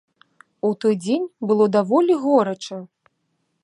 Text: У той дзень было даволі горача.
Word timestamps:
У 0.69 0.71
той 0.85 0.95
дзень 1.03 1.27
было 1.51 1.69
даволі 1.77 2.13
горача. 2.27 2.85